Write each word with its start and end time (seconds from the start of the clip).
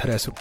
interessa. 0.00 0.32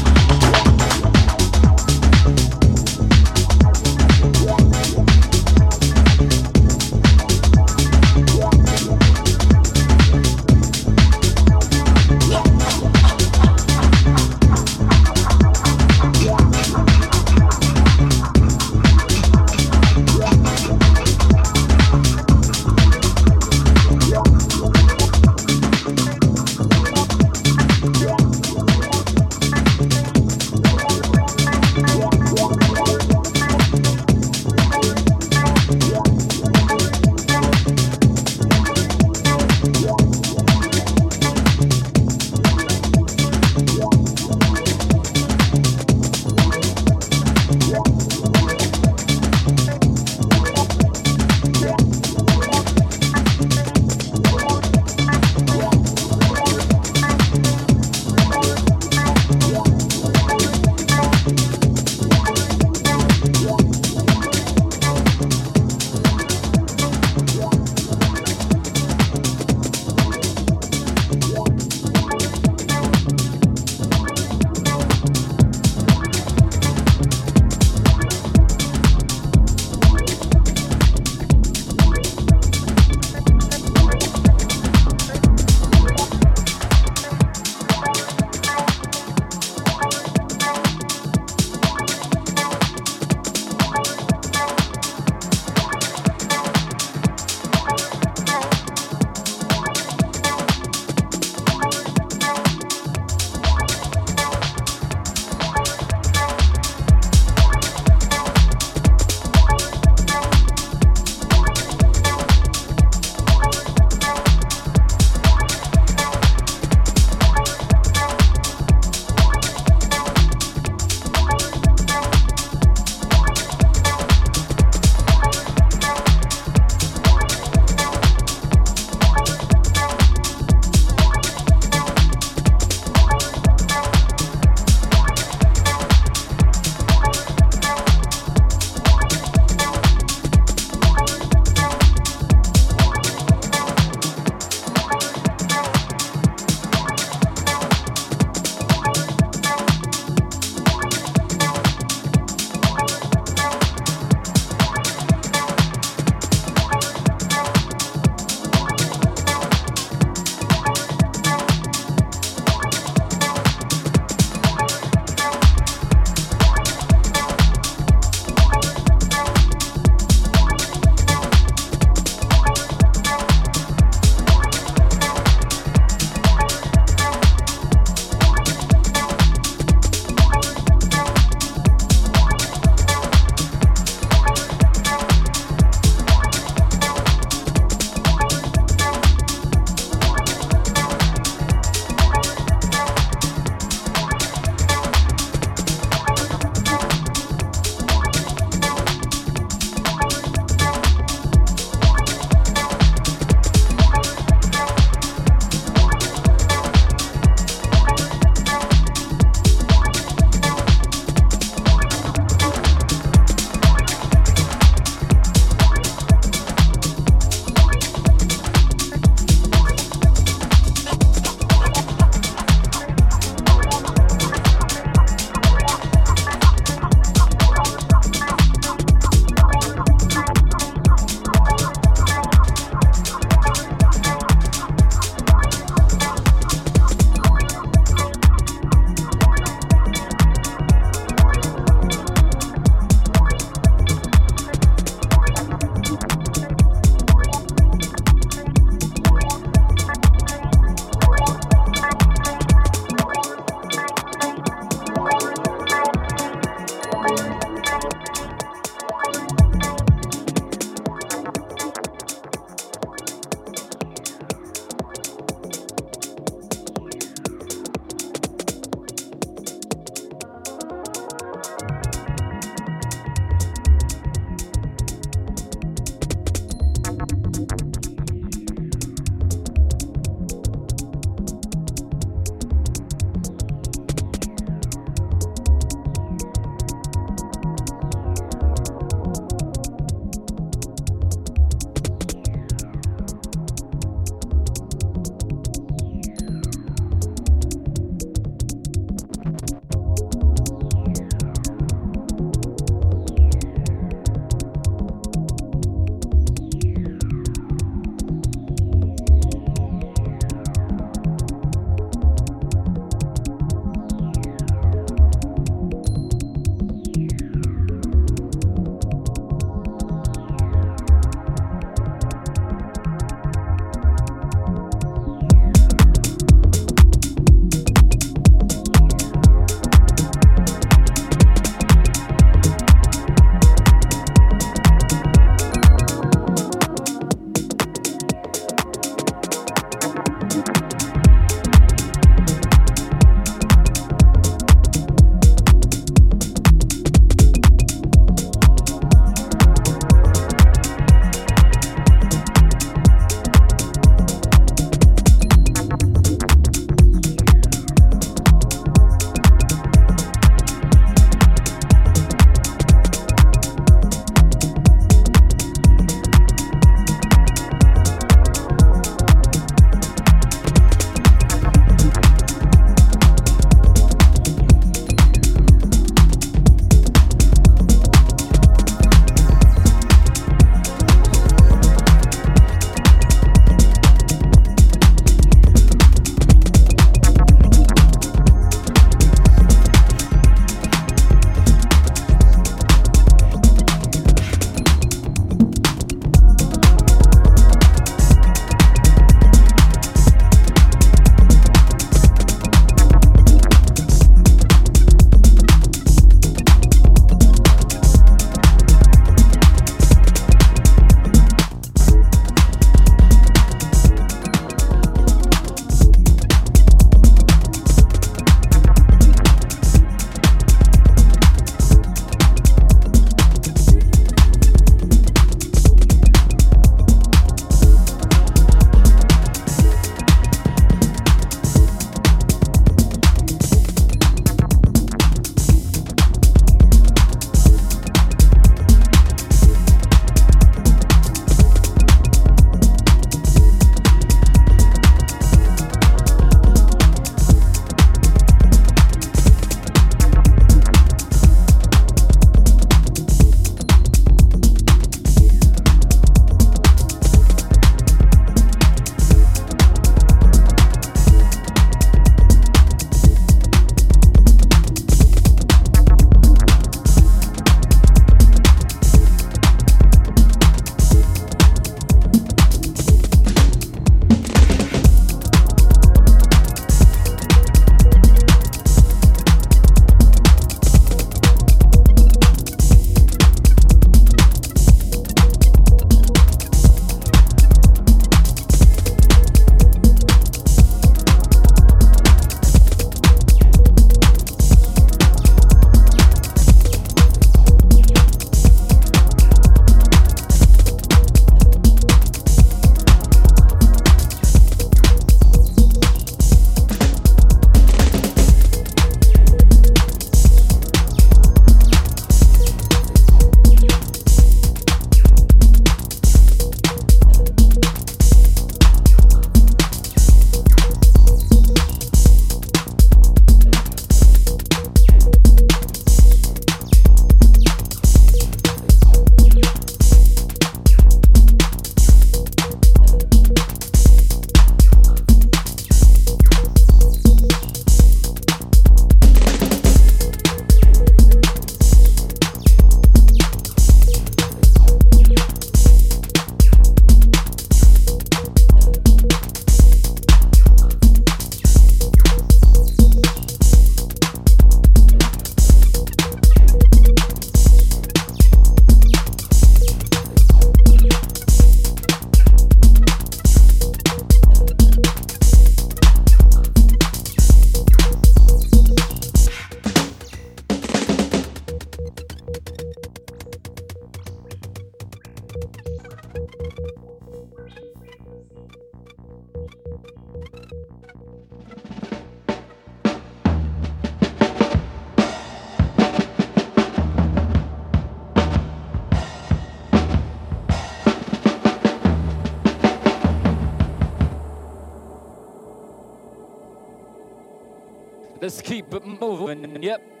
Let's 598.21 598.39
keep 598.39 598.71
it 598.73 598.85
moving. 598.85 599.63
Yep. 599.63 600.00